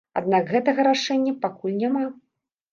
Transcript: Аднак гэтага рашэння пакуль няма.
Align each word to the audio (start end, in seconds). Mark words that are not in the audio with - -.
Аднак 0.19 0.47
гэтага 0.53 0.87
рашэння 0.89 1.37
пакуль 1.45 1.79
няма. 1.85 2.05